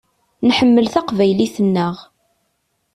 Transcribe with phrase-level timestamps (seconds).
[0.47, 1.95] Nḥemmel taqbaylit-nneɣ.